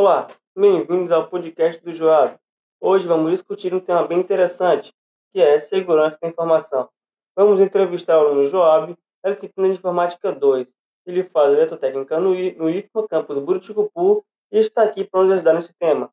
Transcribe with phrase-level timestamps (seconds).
[0.00, 2.38] Olá, bem-vindos ao podcast do Joab.
[2.80, 4.94] Hoje vamos discutir um tema bem interessante,
[5.32, 6.88] que é segurança da informação.
[7.34, 10.72] Vamos entrevistar o aluno Joab da disciplina de Informática 2.
[11.04, 15.74] Ele faz eletrotécnica no, no IFMA Campus Buriticupu e está aqui para nos ajudar nesse
[15.76, 16.12] tema.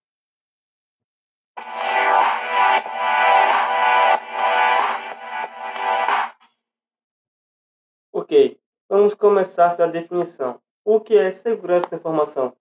[8.12, 8.60] Ok,
[8.90, 10.60] vamos começar pela definição.
[10.84, 12.52] O que é segurança da informação?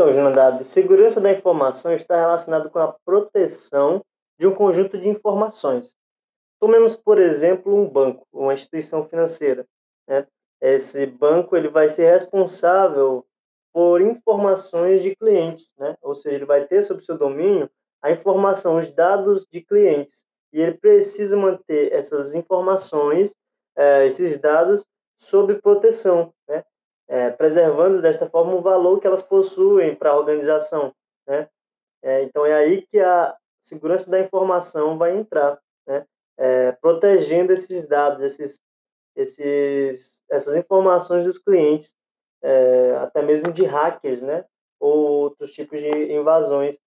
[0.00, 4.02] Então, Jonadab, segurança da informação está relacionado com a proteção
[4.38, 5.94] de um conjunto de informações.
[6.58, 9.66] Tomemos, por exemplo, um banco, uma instituição financeira.
[10.08, 10.26] Né?
[10.58, 13.26] Esse banco ele vai ser responsável
[13.74, 15.94] por informações de clientes, né?
[16.00, 20.24] ou seja, ele vai ter sob seu domínio a informação, os dados de clientes.
[20.50, 23.34] E ele precisa manter essas informações,
[23.76, 24.82] eh, esses dados,
[25.18, 26.64] sob proteção, né?
[27.10, 30.94] É, preservando desta forma o valor que elas possuem para a organização.
[31.26, 31.48] Né?
[32.00, 36.06] É, então é aí que a segurança da informação vai entrar, né?
[36.38, 38.60] É, protegendo esses dados, esses,
[39.14, 41.94] esses, essas informações dos clientes,
[42.42, 44.46] é, até mesmo de hackers, né?
[44.78, 46.78] ou outros tipos de invasões.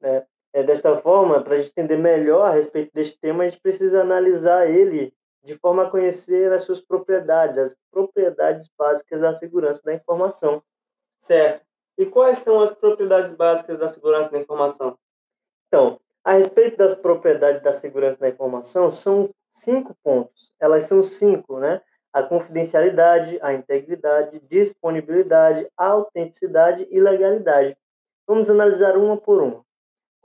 [0.00, 0.24] Né?
[0.52, 4.02] É, desta forma, para a gente entender melhor a respeito deste tema, a gente precisa
[4.02, 5.12] analisar ele
[5.46, 10.60] de forma a conhecer as suas propriedades, as propriedades básicas da segurança da informação.
[11.20, 11.64] Certo.
[11.96, 14.98] E quais são as propriedades básicas da segurança da informação?
[15.68, 20.52] Então, a respeito das propriedades da segurança da informação, são cinco pontos.
[20.58, 21.80] Elas são cinco, né?
[22.12, 27.76] A confidencialidade, a integridade, disponibilidade, autenticidade e legalidade.
[28.26, 29.65] Vamos analisar uma por uma.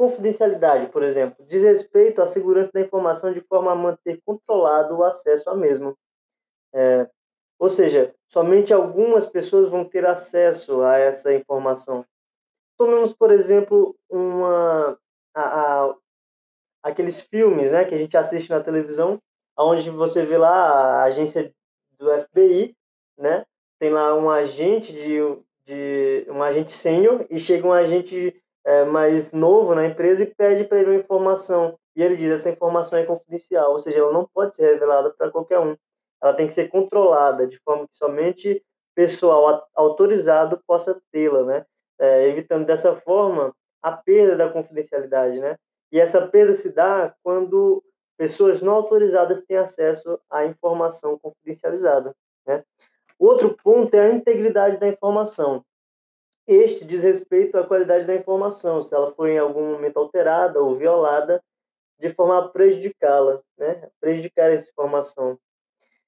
[0.02, 5.04] Confidencialidade, por exemplo, diz respeito à segurança da informação de forma a manter controlado o
[5.04, 5.96] acesso à mesma.
[6.74, 7.08] É,
[7.60, 12.04] ou seja, somente algumas pessoas vão ter acesso a essa informação.
[12.80, 14.98] Tomemos, por exemplo, uma,
[15.36, 15.96] a, a,
[16.82, 19.22] aqueles filmes né, que a gente assiste na televisão,
[19.56, 21.54] onde você vê lá a agência
[22.00, 22.76] do FBI,
[23.20, 23.46] né,
[23.78, 25.20] tem lá um agente de,
[25.64, 30.64] de um agente sênior e chega um agente é, mais novo na empresa e pede
[30.64, 31.78] para ele uma informação.
[31.96, 35.32] E ele diz: essa informação é confidencial, ou seja, ela não pode ser revelada para
[35.32, 35.76] qualquer um.
[36.22, 38.64] Ela tem que ser controlada, de forma que somente
[38.96, 41.66] pessoal autorizado possa tê-la, né?
[42.00, 45.56] É, evitando dessa forma a perda da confidencialidade, né?
[45.92, 47.84] E essa perda se dá quando
[48.18, 52.64] pessoas não autorizadas têm acesso à informação confidencializada, né?
[53.18, 55.64] Outro ponto é a integridade da informação.
[56.48, 60.76] Este diz respeito à qualidade da informação, se ela foi em algum momento alterada ou
[60.76, 61.44] violada,
[62.00, 63.90] de forma a prejudicá-la, né?
[64.00, 65.38] prejudicar essa informação.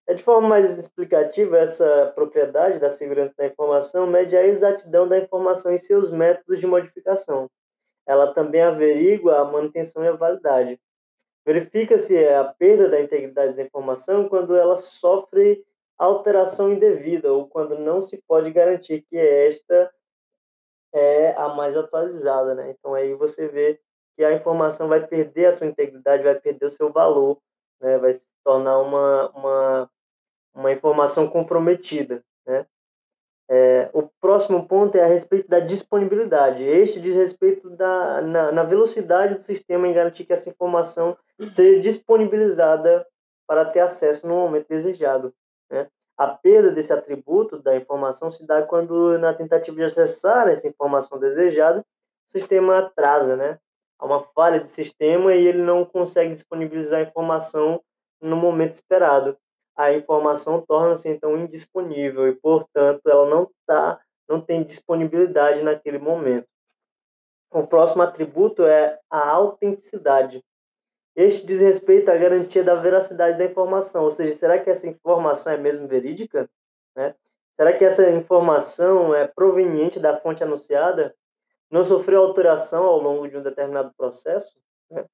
[0.08, 5.18] É de forma mais explicativa, essa propriedade da segurança da informação mede a exatidão da
[5.18, 7.50] informação e seus métodos de modificação.
[8.06, 10.78] Ela também averigua a manutenção e a validade.
[11.46, 15.64] Verifica-se a perda da integridade da informação quando ela sofre
[15.98, 19.90] alteração indevida ou quando não se pode garantir que esta
[20.94, 22.72] é a mais atualizada, né?
[22.72, 23.80] Então aí você vê
[24.16, 27.40] que a informação vai perder a sua integridade, vai perder o seu valor,
[27.82, 27.98] né?
[27.98, 29.92] Vai se tornar uma, uma,
[30.54, 32.66] uma informação comprometida, né?
[33.50, 36.64] É, o próximo ponto é a respeito da disponibilidade.
[36.64, 41.18] Este diz respeito da, na, na velocidade do sistema em garantir que essa informação
[41.52, 43.06] seja disponibilizada
[43.46, 45.34] para ter acesso no momento desejado.
[45.70, 45.88] Né?
[46.18, 51.20] A perda desse atributo da informação se dá quando, na tentativa de acessar essa informação
[51.20, 51.80] desejada,
[52.28, 53.60] o sistema atrasa, né?
[53.98, 57.82] Há uma falha de sistema e ele não consegue disponibilizar a informação
[58.22, 59.38] no momento esperado.
[59.76, 66.48] A informação torna-se então indisponível e, portanto, ela não tá, não tem disponibilidade naquele momento.
[67.52, 70.44] O próximo atributo é a autenticidade.
[71.16, 75.54] Este diz respeito à garantia da veracidade da informação, ou seja, será que essa informação
[75.54, 76.50] é mesmo verídica?
[76.96, 77.14] Né?
[77.56, 81.16] Será que essa informação é proveniente da fonte anunciada?
[81.70, 84.60] Não sofreu alteração ao longo de um determinado processo?
[84.90, 85.06] Né?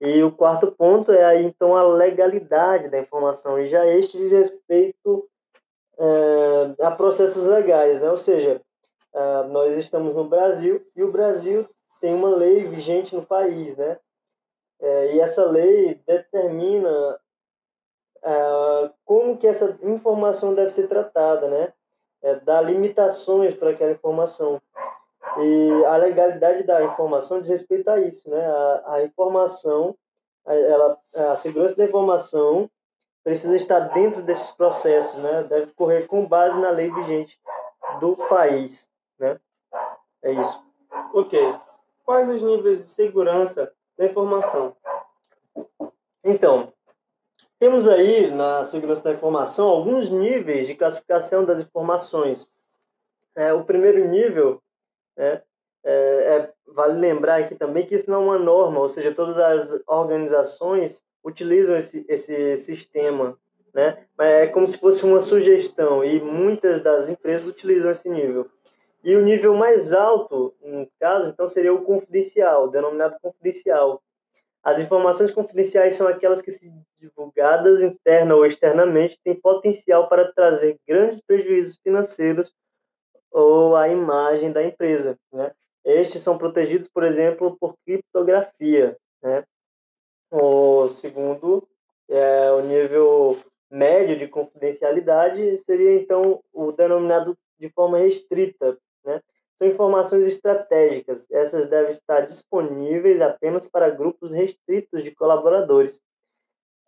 [0.00, 4.30] E o quarto ponto é aí, então, a legalidade da informação, e já este diz
[4.30, 5.28] respeito
[5.98, 8.08] é, a processos legais, né?
[8.08, 8.62] ou seja,
[9.12, 11.68] é, nós estamos no Brasil e o Brasil
[12.00, 13.98] tem uma lei vigente no país, né?
[14.80, 17.20] É, e essa lei determina
[18.22, 21.72] é, como que essa informação deve ser tratada, né?
[22.22, 24.60] É, dá limitações para aquela informação.
[25.38, 28.44] E a legalidade da informação diz respeito a isso, né?
[28.46, 29.96] A, a informação,
[30.46, 32.70] a, ela, a segurança da informação
[33.22, 35.42] precisa estar dentro desses processos, né?
[35.44, 37.38] Deve correr com base na lei vigente
[38.00, 39.38] do país, né?
[40.22, 40.62] É isso.
[41.12, 41.38] Ok.
[42.04, 44.74] Quais os níveis de segurança da informação?
[46.24, 46.72] Então,
[47.58, 52.48] temos aí na segurança da informação alguns níveis de classificação das informações.
[53.36, 54.62] É, o primeiro nível
[55.14, 55.42] né,
[55.84, 59.38] é, é, vale lembrar aqui também que isso não é uma norma, ou seja, todas
[59.38, 63.38] as organizações utilizam esse, esse sistema,
[63.74, 64.06] né?
[64.16, 68.48] Mas é como se fosse uma sugestão e muitas das empresas utilizam esse nível.
[69.02, 74.02] E o nível mais alto, no caso, então seria o confidencial, denominado confidencial.
[74.62, 80.78] As informações confidenciais são aquelas que, se divulgadas interna ou externamente, têm potencial para trazer
[80.86, 82.52] grandes prejuízos financeiros
[83.30, 85.52] ou à imagem da empresa, né?
[85.82, 89.44] Estes são protegidos, por exemplo, por criptografia, né?
[90.30, 91.66] O segundo
[92.06, 93.38] é o nível
[93.70, 99.20] médio de confidencialidade seria então o denominado de forma restrita, né?
[99.58, 101.26] São informações estratégicas.
[101.30, 106.00] Essas devem estar disponíveis apenas para grupos restritos de colaboradores.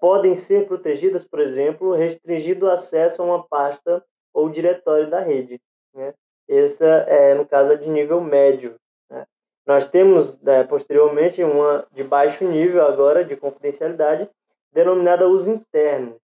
[0.00, 5.61] Podem ser protegidas, por exemplo, restringindo o acesso a uma pasta ou diretório da rede.
[5.94, 6.14] Né?
[6.49, 8.76] Essa é, no caso, de nível médio.
[9.11, 9.26] Né?
[9.67, 14.29] Nós temos, né, posteriormente, uma de baixo nível agora de confidencialidade,
[14.73, 16.17] denominada uso interno.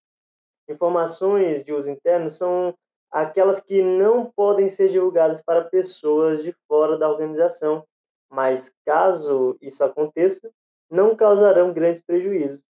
[0.67, 2.75] Informações de uso interno são
[3.11, 7.85] aquelas que não podem ser divulgadas para pessoas de fora da organização,
[8.29, 10.51] mas caso isso aconteça,
[10.89, 12.61] não causarão grandes prejuízos.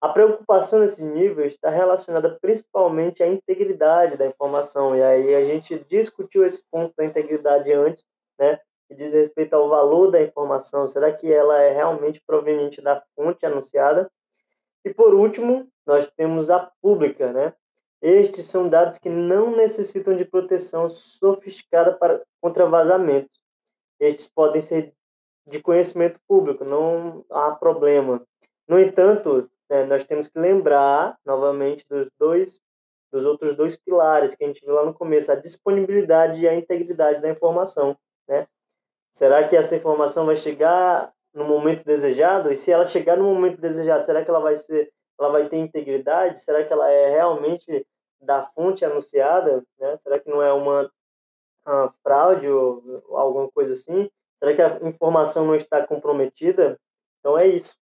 [0.00, 5.78] A preocupação nesse nível está relacionada principalmente à integridade da informação, e aí a gente
[5.88, 8.04] discutiu esse ponto da integridade antes,
[8.38, 8.58] né,
[8.88, 13.46] que diz respeito ao valor da informação, será que ela é realmente proveniente da fonte
[13.46, 14.10] anunciada?
[14.84, 17.54] E por último, nós temos a pública, né?
[18.02, 23.40] Estes são dados que não necessitam de proteção sofisticada para contra vazamentos.
[24.00, 24.92] Estes podem ser
[25.46, 28.20] de conhecimento público, não há problema.
[28.66, 32.60] No entanto, é, nós temos que lembrar novamente dos dois
[33.12, 36.54] dos outros dois pilares que a gente viu lá no começo, a disponibilidade e a
[36.54, 37.94] integridade da informação,
[38.26, 38.48] né?
[39.12, 42.50] Será que essa informação vai chegar no momento desejado?
[42.50, 44.90] E se ela chegar no momento desejado, será que ela vai ser
[45.20, 46.42] ela vai ter integridade?
[46.42, 47.86] Será que ela é realmente
[48.22, 49.64] da fonte anunciada?
[49.78, 49.96] Né?
[49.98, 50.90] Será que não é uma,
[51.66, 54.10] uma fraude ou, ou alguma coisa assim?
[54.38, 56.78] Será que a informação não está comprometida?
[57.20, 57.76] Então é isso.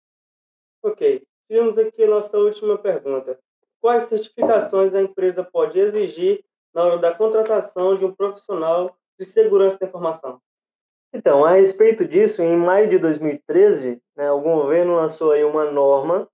[0.83, 1.23] Ok.
[1.49, 3.39] Tivemos aqui a nossa última pergunta.
[3.79, 6.43] Quais certificações a empresa pode exigir
[6.73, 10.41] na hora da contratação de um profissional de segurança da informação?
[11.13, 16.27] Então, a respeito disso, em maio de 2013, né, o governo lançou aí uma norma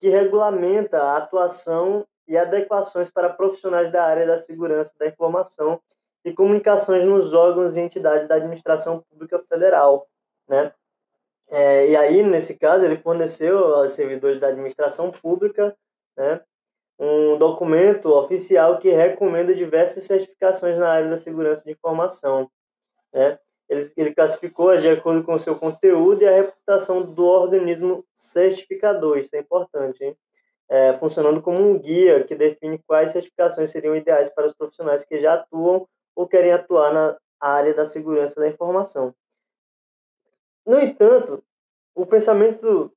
[0.00, 5.80] que regulamenta a atuação e adequações para profissionais da área da segurança da informação
[6.24, 10.06] e comunicações nos órgãos e entidades da administração pública federal,
[10.48, 10.72] né?
[11.48, 15.76] É, e aí, nesse caso, ele forneceu aos servidores da administração pública
[16.16, 16.40] né,
[16.96, 22.48] um documento oficial que recomenda diversas certificações na área da segurança de informação.
[23.12, 23.36] Né?
[23.68, 29.18] Ele, ele classificou de acordo com o seu conteúdo e a reputação do organismo certificador,
[29.18, 30.16] isso é importante, hein?
[30.72, 35.18] É, funcionando como um guia que define quais certificações seriam ideais para os profissionais que
[35.18, 39.12] já atuam ou querem atuar na área da segurança da informação.
[40.64, 41.42] No entanto,
[41.92, 42.92] o pensamento,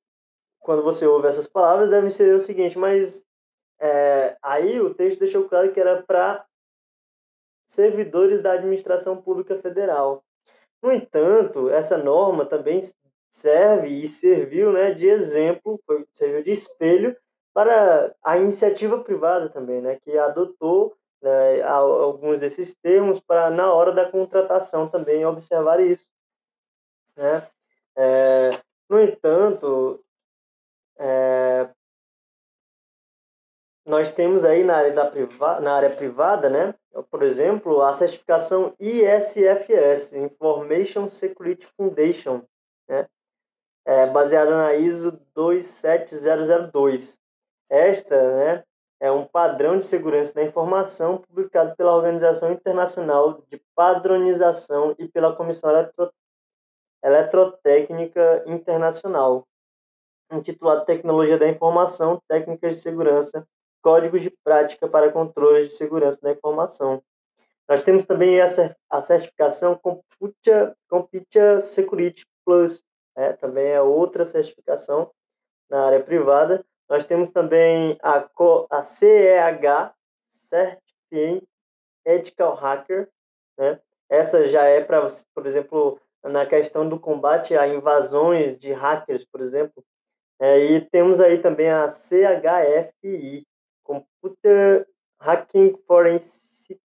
[0.60, 3.24] quando você ouve essas palavras, deve ser o seguinte, mas
[3.80, 6.46] é, aí o texto deixou claro que era para
[7.66, 10.22] servidores da administração pública federal.
[10.82, 12.80] No entanto, essa norma também
[13.30, 15.82] serve e serviu né, de exemplo,
[16.12, 17.16] serviu de espelho
[17.54, 23.92] para a iniciativa privada também, né, que adotou né, alguns desses termos para, na hora
[23.92, 26.10] da contratação, também observar isso.
[27.16, 27.48] Né?
[27.96, 28.50] É,
[28.90, 30.04] no entanto,
[30.98, 31.70] é,
[33.86, 36.74] nós temos aí na área, da priva, na área privada, né,
[37.10, 42.42] por exemplo, a certificação ISFS, Information Security Foundation,
[42.88, 43.06] né,
[43.86, 47.22] é, baseada na ISO 27002.
[47.68, 48.64] Esta né,
[49.00, 55.34] é um padrão de segurança da informação publicado pela Organização Internacional de Padronização e pela
[55.34, 56.12] Comissão Eletro
[57.02, 59.46] Eletrotécnica Internacional,
[60.32, 63.46] intitulado Tecnologia da Informação, Técnicas de Segurança,
[63.82, 67.02] Códigos de Prática para Controles de Segurança da Informação.
[67.68, 72.82] Nós temos também a certificação Computer, Computer Security Plus,
[73.16, 75.10] é, também é outra certificação
[75.70, 76.64] na área privada.
[76.94, 78.24] Nós temos também a,
[78.70, 79.92] a CEH,
[80.30, 81.42] Certifying
[82.06, 83.08] Ethical Hacker,
[83.58, 83.80] né?
[84.08, 89.40] Essa já é para, por exemplo, na questão do combate a invasões de hackers, por
[89.40, 89.84] exemplo.
[90.40, 93.44] É, e temos aí também a CHFI,
[93.82, 94.86] Computer
[95.18, 96.80] Hacking Forensic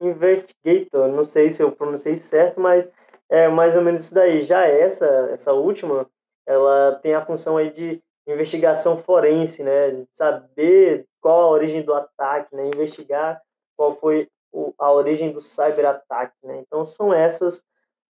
[0.00, 1.06] Investigator.
[1.06, 2.90] Não sei se eu pronunciei certo, mas
[3.28, 4.42] é mais ou menos isso daí.
[4.42, 6.10] Já essa, essa última,
[6.44, 10.04] ela tem a função aí de investigação forense, né?
[10.12, 12.68] Saber qual a origem do ataque, né?
[12.68, 13.40] Investigar
[13.76, 16.58] qual foi o, a origem do cyberataque, né?
[16.58, 17.64] Então são essas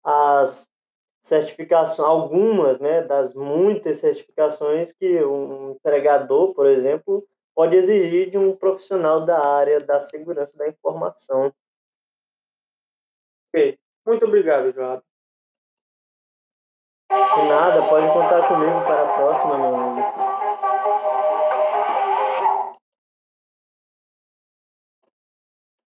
[0.03, 0.69] as
[1.21, 8.55] certificações, algumas, né, das muitas certificações que um empregador, por exemplo, pode exigir de um
[8.55, 11.53] profissional da área da segurança da informação.
[13.53, 13.77] Ok.
[14.05, 15.03] Muito obrigado, João.
[17.11, 20.28] De nada, pode contar comigo para a próxima, meu amigo.